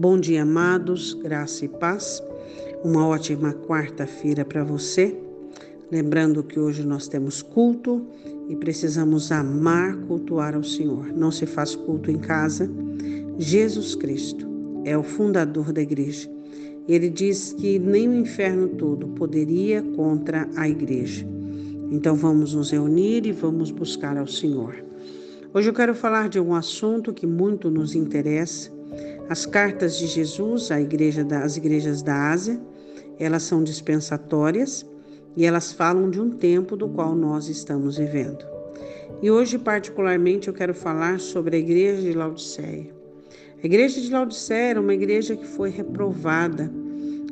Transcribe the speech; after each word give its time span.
Bom 0.00 0.18
dia, 0.18 0.44
amados, 0.44 1.12
graça 1.12 1.66
e 1.66 1.68
paz. 1.68 2.22
Uma 2.82 3.06
ótima 3.06 3.52
quarta-feira 3.52 4.46
para 4.46 4.64
você. 4.64 5.14
Lembrando 5.92 6.42
que 6.42 6.58
hoje 6.58 6.82
nós 6.82 7.06
temos 7.06 7.42
culto 7.42 8.06
e 8.48 8.56
precisamos 8.56 9.30
amar, 9.30 9.94
cultuar 10.06 10.54
ao 10.54 10.64
Senhor. 10.64 11.12
Não 11.12 11.30
se 11.30 11.44
faz 11.44 11.76
culto 11.76 12.10
em 12.10 12.16
casa. 12.16 12.66
Jesus 13.36 13.94
Cristo 13.94 14.48
é 14.86 14.96
o 14.96 15.02
fundador 15.02 15.70
da 15.70 15.82
igreja. 15.82 16.30
Ele 16.88 17.10
diz 17.10 17.52
que 17.52 17.78
nem 17.78 18.08
o 18.08 18.14
inferno 18.14 18.68
todo 18.68 19.06
poderia 19.08 19.82
contra 19.82 20.48
a 20.56 20.66
igreja. 20.66 21.28
Então 21.90 22.16
vamos 22.16 22.54
nos 22.54 22.70
reunir 22.70 23.26
e 23.26 23.32
vamos 23.32 23.70
buscar 23.70 24.16
ao 24.16 24.26
Senhor. 24.26 24.82
Hoje 25.52 25.68
eu 25.68 25.74
quero 25.74 25.94
falar 25.94 26.30
de 26.30 26.40
um 26.40 26.54
assunto 26.54 27.12
que 27.12 27.26
muito 27.26 27.70
nos 27.70 27.94
interessa 27.94 28.79
as 29.28 29.46
cartas 29.46 29.98
de 29.98 30.06
Jesus 30.06 30.70
à 30.70 30.80
igreja 30.80 31.26
igrejas 31.56 32.02
da 32.02 32.30
Ásia, 32.30 32.60
elas 33.18 33.42
são 33.42 33.62
dispensatórias 33.62 34.86
e 35.36 35.44
elas 35.44 35.72
falam 35.72 36.10
de 36.10 36.20
um 36.20 36.30
tempo 36.30 36.76
do 36.76 36.88
qual 36.88 37.14
nós 37.14 37.48
estamos 37.48 37.96
vivendo. 37.98 38.44
E 39.22 39.30
hoje, 39.30 39.58
particularmente, 39.58 40.48
eu 40.48 40.54
quero 40.54 40.74
falar 40.74 41.20
sobre 41.20 41.56
a 41.56 41.58
igreja 41.58 42.00
de 42.00 42.12
Laodiceia. 42.12 42.86
A 43.62 43.66
igreja 43.66 44.00
de 44.00 44.10
Laodiceia 44.10 44.70
era 44.70 44.80
uma 44.80 44.94
igreja 44.94 45.36
que 45.36 45.46
foi 45.46 45.68
reprovada. 45.70 46.70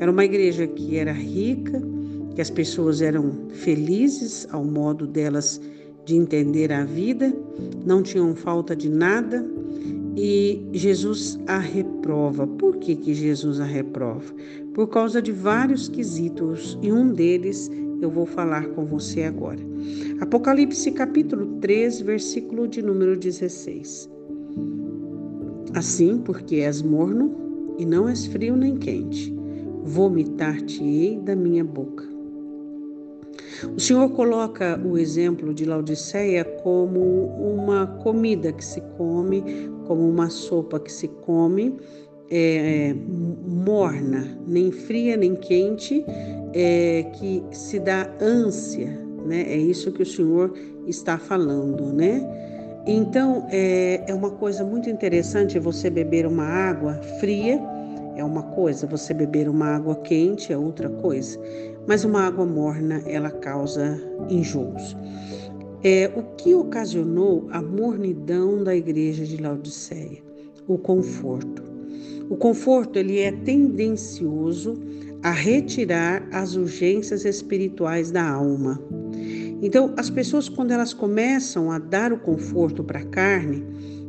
Era 0.00 0.10
uma 0.10 0.24
igreja 0.24 0.66
que 0.66 0.96
era 0.96 1.12
rica, 1.12 1.82
que 2.34 2.40
as 2.40 2.50
pessoas 2.50 3.02
eram 3.02 3.48
felizes 3.50 4.48
ao 4.50 4.64
modo 4.64 5.06
delas 5.06 5.60
de 6.04 6.16
entender 6.16 6.72
a 6.72 6.84
vida, 6.84 7.32
não 7.84 8.02
tinham 8.02 8.34
falta 8.34 8.74
de 8.74 8.88
nada, 8.88 9.46
e 10.16 10.62
Jesus 10.72 11.38
a 11.46 11.58
reprova. 11.58 12.46
Por 12.46 12.76
que, 12.76 12.94
que 12.94 13.14
Jesus 13.14 13.60
a 13.60 13.64
reprova? 13.64 14.32
Por 14.72 14.88
causa 14.88 15.20
de 15.20 15.32
vários 15.32 15.88
quesitos 15.88 16.78
e 16.82 16.92
um 16.92 17.12
deles 17.12 17.70
eu 18.00 18.10
vou 18.10 18.26
falar 18.26 18.66
com 18.68 18.84
você 18.84 19.22
agora. 19.22 19.60
Apocalipse 20.20 20.90
capítulo 20.92 21.58
3, 21.60 22.02
versículo 22.02 22.68
de 22.68 22.82
número 22.82 23.16
16. 23.16 24.10
Assim, 25.74 26.18
porque 26.18 26.56
és 26.56 26.82
morno 26.82 27.74
e 27.78 27.84
não 27.84 28.08
és 28.08 28.26
frio 28.26 28.56
nem 28.56 28.76
quente, 28.76 29.34
vomitar-te-ei 29.82 31.18
da 31.18 31.34
minha 31.34 31.64
boca. 31.64 32.13
O 33.76 33.80
Senhor 33.80 34.08
coloca 34.10 34.80
o 34.84 34.98
exemplo 34.98 35.54
de 35.54 35.64
Laodiceia 35.64 36.44
como 36.44 37.26
uma 37.36 37.86
comida 38.02 38.52
que 38.52 38.64
se 38.64 38.80
come, 38.96 39.42
como 39.86 40.08
uma 40.08 40.30
sopa 40.30 40.78
que 40.78 40.92
se 40.92 41.08
come, 41.08 41.76
é, 42.30 42.94
morna, 43.46 44.38
nem 44.46 44.70
fria 44.70 45.16
nem 45.16 45.34
quente, 45.34 46.04
é, 46.52 47.04
que 47.14 47.42
se 47.50 47.78
dá 47.78 48.10
ânsia, 48.20 48.88
né? 49.26 49.42
É 49.48 49.56
isso 49.56 49.92
que 49.92 50.02
o 50.02 50.06
Senhor 50.06 50.52
está 50.86 51.18
falando, 51.18 51.92
né? 51.92 52.22
Então 52.86 53.46
é, 53.50 54.04
é 54.06 54.14
uma 54.14 54.30
coisa 54.30 54.64
muito 54.64 54.90
interessante 54.90 55.58
você 55.58 55.88
beber 55.88 56.26
uma 56.26 56.44
água 56.44 56.94
fria 57.18 57.60
é 58.16 58.24
uma 58.24 58.42
coisa, 58.42 58.86
você 58.86 59.12
beber 59.12 59.48
uma 59.48 59.66
água 59.66 59.96
quente 59.96 60.52
é 60.52 60.56
outra 60.56 60.88
coisa, 60.88 61.38
mas 61.86 62.04
uma 62.04 62.26
água 62.26 62.44
morna 62.44 63.02
ela 63.06 63.30
causa 63.30 64.00
enjoos. 64.28 64.96
É, 65.82 66.10
o 66.16 66.22
que 66.36 66.54
ocasionou 66.54 67.46
a 67.50 67.60
mornidão 67.60 68.64
da 68.64 68.74
igreja 68.74 69.24
de 69.24 69.36
Laodiceia? 69.36 70.22
O 70.66 70.78
conforto. 70.78 71.62
O 72.30 72.36
conforto 72.36 72.98
ele 72.98 73.18
é 73.18 73.30
tendencioso 73.30 74.80
a 75.22 75.30
retirar 75.30 76.26
as 76.32 76.56
urgências 76.56 77.24
espirituais 77.24 78.10
da 78.10 78.26
alma. 78.26 78.80
Então, 79.62 79.94
as 79.96 80.10
pessoas 80.10 80.48
quando 80.48 80.70
elas 80.70 80.92
começam 80.92 81.70
a 81.70 81.78
dar 81.78 82.12
o 82.12 82.18
conforto 82.18 82.82
para 82.82 83.00
a 83.00 83.06
carne, 83.06 83.64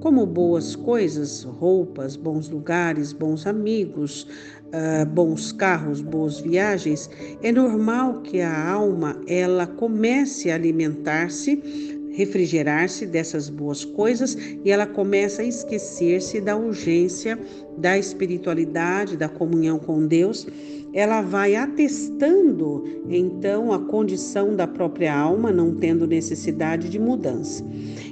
como 0.00 0.24
boas 0.26 0.76
coisas, 0.76 1.44
roupas, 1.44 2.16
bons 2.16 2.48
lugares, 2.48 3.12
bons 3.12 3.46
amigos, 3.46 4.26
uh, 4.68 5.06
bons 5.06 5.52
carros, 5.52 6.00
boas 6.00 6.40
viagens, 6.40 7.10
é 7.42 7.50
normal 7.50 8.22
que 8.22 8.40
a 8.40 8.70
alma 8.70 9.20
ela 9.26 9.66
comece 9.66 10.50
a 10.50 10.54
alimentar-se 10.54 11.97
refrigerar-se 12.12 13.06
dessas 13.06 13.48
boas 13.48 13.84
coisas 13.84 14.36
e 14.64 14.70
ela 14.70 14.86
começa 14.86 15.42
a 15.42 15.44
esquecer-se 15.44 16.40
da 16.40 16.56
urgência 16.56 17.38
da 17.76 17.96
espiritualidade, 17.96 19.16
da 19.16 19.28
comunhão 19.28 19.78
com 19.78 20.06
Deus. 20.06 20.46
Ela 20.92 21.22
vai 21.22 21.54
atestando 21.54 22.84
então 23.08 23.72
a 23.72 23.78
condição 23.78 24.56
da 24.56 24.66
própria 24.66 25.16
alma, 25.16 25.52
não 25.52 25.74
tendo 25.74 26.06
necessidade 26.06 26.88
de 26.88 26.98
mudança. 26.98 27.64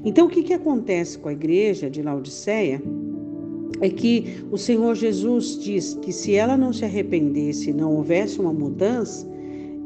Então, 0.05 0.27
o 0.27 0.31
que, 0.31 0.43
que 0.43 0.53
acontece 0.53 1.19
com 1.19 1.29
a 1.29 1.33
igreja 1.33 1.91
de 1.91 2.03
Laodiceia? 2.03 2.81
É 3.81 3.91
que 3.91 4.45
o 4.51 4.57
Senhor 4.57 4.95
Jesus 4.95 5.59
diz 5.59 5.95
que 5.95 6.13
se 6.13 6.35
ela 6.35 6.57
não 6.57 6.73
se 6.73 6.85
arrependesse, 6.85 7.73
não 7.73 7.95
houvesse 7.95 8.41
uma 8.41 8.53
mudança, 8.53 9.27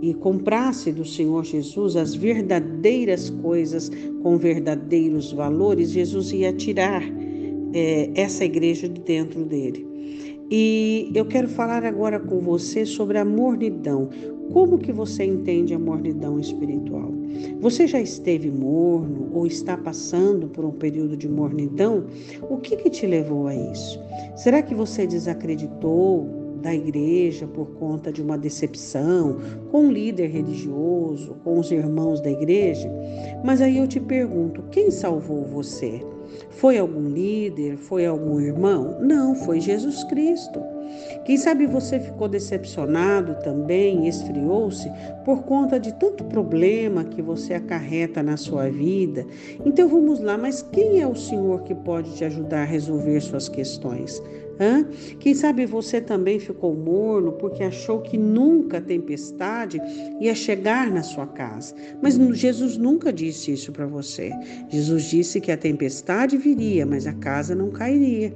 e 0.02 0.14
comprasse 0.14 0.92
do 0.92 1.04
Senhor 1.04 1.44
Jesus 1.44 1.96
as 1.96 2.14
verdadeiras 2.14 3.30
coisas 3.30 3.90
com 4.22 4.36
verdadeiros 4.36 5.32
valores, 5.32 5.90
Jesus 5.90 6.32
ia 6.32 6.52
tirar 6.52 7.02
é, 7.72 8.10
essa 8.14 8.44
igreja 8.44 8.88
de 8.88 9.00
dentro 9.00 9.44
dele. 9.44 9.86
E 10.50 11.12
eu 11.14 11.24
quero 11.26 11.48
falar 11.48 11.84
agora 11.84 12.18
com 12.18 12.40
você 12.40 12.84
sobre 12.84 13.18
a 13.18 13.24
mornidão. 13.24 14.08
Como 14.52 14.78
que 14.78 14.90
você 14.90 15.22
entende 15.22 15.72
a 15.72 15.78
mornidão 15.78 16.40
espiritual? 16.40 17.12
Você 17.60 17.86
já 17.86 18.00
esteve 18.00 18.50
morno 18.50 19.30
ou 19.32 19.46
está 19.46 19.76
passando 19.76 20.48
por 20.48 20.64
um 20.64 20.72
período 20.72 21.16
de 21.16 21.28
mornidão? 21.28 22.04
O 22.42 22.56
que 22.56 22.76
que 22.76 22.90
te 22.90 23.06
levou 23.06 23.46
a 23.46 23.54
isso? 23.54 24.00
Será 24.34 24.60
que 24.60 24.74
você 24.74 25.06
desacreditou 25.06 26.39
da 26.60 26.74
igreja 26.74 27.46
por 27.46 27.66
conta 27.72 28.12
de 28.12 28.22
uma 28.22 28.38
decepção 28.38 29.38
com 29.70 29.86
um 29.86 29.90
líder 29.92 30.28
religioso, 30.28 31.34
com 31.42 31.58
os 31.58 31.70
irmãos 31.70 32.20
da 32.20 32.30
igreja. 32.30 32.90
Mas 33.44 33.60
aí 33.60 33.78
eu 33.78 33.88
te 33.88 33.98
pergunto: 33.98 34.62
quem 34.70 34.90
salvou 34.90 35.44
você? 35.44 36.00
Foi 36.50 36.78
algum 36.78 37.08
líder? 37.08 37.76
Foi 37.76 38.06
algum 38.06 38.40
irmão? 38.40 38.98
Não, 39.00 39.34
foi 39.34 39.60
Jesus 39.60 40.04
Cristo. 40.04 40.60
Quem 41.24 41.36
sabe 41.36 41.66
você 41.66 42.00
ficou 42.00 42.28
decepcionado 42.28 43.36
também, 43.42 44.08
esfriou-se 44.08 44.90
por 45.24 45.42
conta 45.44 45.78
de 45.78 45.92
tanto 45.94 46.24
problema 46.24 47.04
que 47.04 47.22
você 47.22 47.54
acarreta 47.54 48.22
na 48.22 48.36
sua 48.36 48.68
vida. 48.68 49.24
Então 49.64 49.88
vamos 49.88 50.20
lá, 50.20 50.36
mas 50.36 50.62
quem 50.62 51.00
é 51.00 51.06
o 51.06 51.14
Senhor 51.14 51.62
que 51.62 51.74
pode 51.74 52.14
te 52.16 52.24
ajudar 52.24 52.62
a 52.62 52.66
resolver 52.66 53.20
suas 53.20 53.48
questões? 53.48 54.20
Quem 55.18 55.34
sabe 55.34 55.64
você 55.64 56.00
também 56.00 56.38
ficou 56.38 56.74
morno 56.74 57.32
porque 57.32 57.62
achou 57.62 58.00
que 58.00 58.18
nunca 58.18 58.80
tempestade 58.80 59.80
ia 60.20 60.34
chegar 60.34 60.90
na 60.90 61.02
sua 61.02 61.26
casa. 61.26 61.74
Mas 62.02 62.16
Jesus 62.38 62.76
nunca 62.76 63.12
disse 63.12 63.52
isso 63.52 63.72
para 63.72 63.86
você. 63.86 64.30
Jesus 64.68 65.04
disse 65.04 65.40
que 65.40 65.50
a 65.50 65.56
tempestade 65.56 66.36
viria, 66.36 66.84
mas 66.84 67.06
a 67.06 67.14
casa 67.14 67.54
não 67.54 67.70
cairia. 67.70 68.34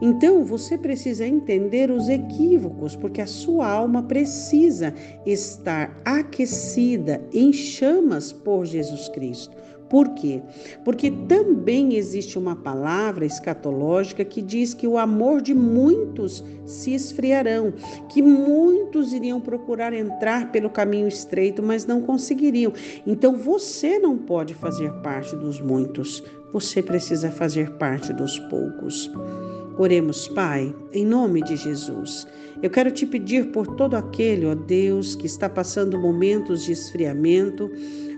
Então 0.00 0.44
você 0.44 0.78
precisa 0.78 1.26
entender 1.26 1.90
os 1.90 2.08
equívocos, 2.08 2.94
porque 2.94 3.20
a 3.20 3.26
sua 3.26 3.68
alma 3.68 4.02
precisa 4.02 4.94
estar 5.26 6.00
aquecida 6.04 7.20
em 7.32 7.52
chamas 7.52 8.32
por 8.32 8.64
Jesus 8.64 9.08
Cristo. 9.08 9.56
Por 9.88 10.10
quê? 10.10 10.42
Porque 10.84 11.10
também 11.10 11.94
existe 11.94 12.38
uma 12.38 12.54
palavra 12.54 13.24
escatológica 13.24 14.24
que 14.24 14.42
diz 14.42 14.74
que 14.74 14.86
o 14.86 14.98
amor 14.98 15.40
de 15.40 15.54
muitos 15.54 16.44
se 16.66 16.94
esfriarão, 16.94 17.72
que 18.08 18.20
muitos 18.20 19.12
iriam 19.12 19.40
procurar 19.40 19.92
entrar 19.92 20.52
pelo 20.52 20.68
caminho 20.68 21.08
estreito, 21.08 21.62
mas 21.62 21.86
não 21.86 22.02
conseguiriam. 22.02 22.72
Então 23.06 23.36
você 23.36 23.98
não 23.98 24.18
pode 24.18 24.54
fazer 24.54 24.92
parte 25.02 25.34
dos 25.36 25.60
muitos, 25.60 26.22
você 26.52 26.82
precisa 26.82 27.30
fazer 27.30 27.70
parte 27.72 28.12
dos 28.12 28.38
poucos. 28.40 29.10
Oremos, 29.78 30.26
Pai, 30.26 30.74
em 30.92 31.06
nome 31.06 31.40
de 31.40 31.54
Jesus. 31.54 32.26
Eu 32.60 32.68
quero 32.68 32.90
te 32.90 33.06
pedir 33.06 33.52
por 33.52 33.76
todo 33.76 33.94
aquele, 33.94 34.44
ó 34.44 34.52
Deus, 34.52 35.14
que 35.14 35.26
está 35.26 35.48
passando 35.48 35.96
momentos 35.96 36.64
de 36.64 36.72
esfriamento 36.72 37.70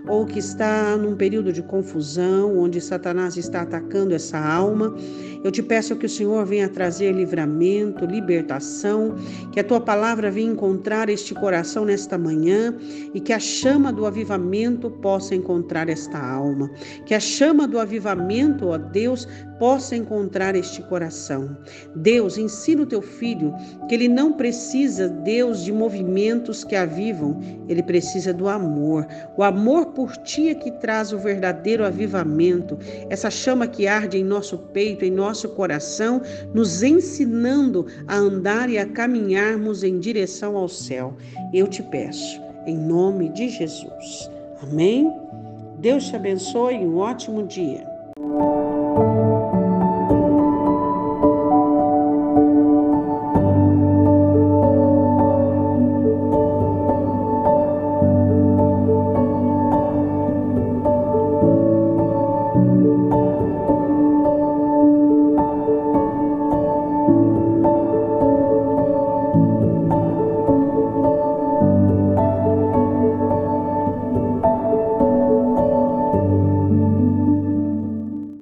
ou 0.07 0.25
que 0.25 0.39
está 0.39 0.97
num 0.97 1.15
período 1.15 1.53
de 1.53 1.61
confusão, 1.61 2.57
onde 2.57 2.81
Satanás 2.81 3.37
está 3.37 3.61
atacando 3.61 4.15
essa 4.15 4.39
alma. 4.39 4.95
Eu 5.43 5.51
te 5.51 5.61
peço 5.61 5.95
que 5.95 6.07
o 6.07 6.09
Senhor 6.09 6.43
venha 6.45 6.67
trazer 6.67 7.11
livramento, 7.11 8.05
libertação, 8.05 9.15
que 9.51 9.59
a 9.59 9.63
tua 9.63 9.79
palavra 9.79 10.31
venha 10.31 10.51
encontrar 10.51 11.09
este 11.09 11.35
coração 11.35 11.85
nesta 11.85 12.17
manhã 12.17 12.75
e 13.13 13.19
que 13.19 13.33
a 13.33 13.39
chama 13.39 13.93
do 13.93 14.07
avivamento 14.07 14.89
possa 14.89 15.35
encontrar 15.35 15.89
esta 15.89 16.17
alma. 16.17 16.69
Que 17.05 17.13
a 17.13 17.19
chama 17.19 17.67
do 17.67 17.79
avivamento, 17.79 18.69
ó 18.69 18.77
Deus, 18.79 19.27
possa 19.59 19.95
encontrar 19.95 20.55
este 20.55 20.81
coração. 20.81 21.50
Deus, 21.95 22.37
ensina 22.37 22.83
o 22.83 22.85
teu 22.85 23.01
filho 23.01 23.53
que 23.87 23.95
ele 23.95 24.07
não 24.07 24.33
precisa, 24.33 25.07
Deus, 25.07 25.63
de 25.63 25.71
movimentos 25.71 26.63
que 26.63 26.75
avivam, 26.75 27.39
ele 27.67 27.83
precisa 27.83 28.33
do 28.33 28.47
amor. 28.47 29.07
O 29.37 29.43
amor 29.43 29.87
por 29.87 30.15
ti 30.17 30.49
é 30.49 30.55
que 30.55 30.71
traz 30.71 31.11
o 31.13 31.17
verdadeiro 31.17 31.85
avivamento, 31.85 32.77
essa 33.09 33.29
chama 33.29 33.67
que 33.67 33.87
arde 33.87 34.17
em 34.17 34.23
nosso 34.23 34.57
peito, 34.57 35.05
em 35.05 35.11
nosso 35.11 35.49
coração, 35.49 36.21
nos 36.53 36.83
ensinando 36.83 37.85
a 38.07 38.15
andar 38.15 38.69
e 38.69 38.77
a 38.77 38.85
caminharmos 38.85 39.83
em 39.83 39.99
direção 39.99 40.55
ao 40.55 40.67
céu. 40.67 41.15
Eu 41.53 41.67
te 41.67 41.83
peço, 41.83 42.41
em 42.65 42.77
nome 42.77 43.29
de 43.29 43.49
Jesus. 43.49 44.29
Amém? 44.61 45.11
Deus 45.79 46.05
te 46.07 46.15
abençoe 46.15 46.75
e 46.75 46.85
um 46.85 46.97
ótimo 46.97 47.47
dia. 47.47 47.83